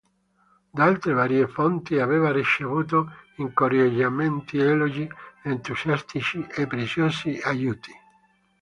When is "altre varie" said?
0.83-1.47